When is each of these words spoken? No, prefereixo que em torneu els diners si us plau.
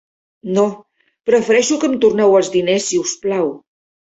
No, 0.55 0.63
prefereixo 1.31 1.77
que 1.83 1.91
em 1.91 1.99
torneu 2.07 2.35
els 2.41 2.51
diners 2.59 2.89
si 2.89 3.01
us 3.07 3.17
plau. 3.27 3.53